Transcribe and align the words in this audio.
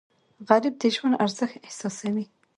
غریب 0.47 0.75
د 0.81 0.83
ژوند 0.95 1.19
ارزښت 1.23 1.55
احساسوي 1.65 2.25